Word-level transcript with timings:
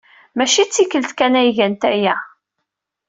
Maci 0.37 0.63
tikkelt 0.73 1.11
kan 1.17 1.33
ay 1.39 1.49
gant 1.57 1.81
aya. 1.91 2.15